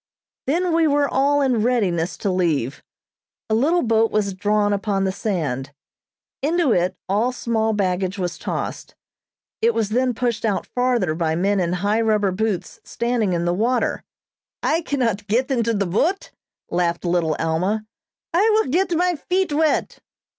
[0.47, 2.81] Then we were all in readiness to leave.
[3.51, 5.75] A little boat was drawn upon the sand.
[6.41, 8.95] Into it all small baggage was tossed.
[9.61, 13.53] It was then pushed out farther by men in high rubber boots standing in the
[13.53, 14.03] water.
[14.63, 16.31] "I cannot get into the boat,"
[16.71, 17.85] laughed Little Alma,
[18.33, 19.99] "I will get my feet wet."